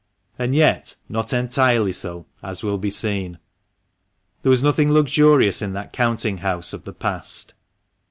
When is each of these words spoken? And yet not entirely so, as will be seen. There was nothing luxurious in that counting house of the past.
And 0.39 0.55
yet 0.55 0.95
not 1.09 1.31
entirely 1.31 1.93
so, 1.93 2.25
as 2.41 2.63
will 2.63 2.79
be 2.79 2.89
seen. 2.89 3.37
There 4.41 4.49
was 4.49 4.63
nothing 4.63 4.91
luxurious 4.91 5.61
in 5.61 5.73
that 5.73 5.93
counting 5.93 6.39
house 6.39 6.73
of 6.73 6.85
the 6.85 6.93
past. 6.93 7.53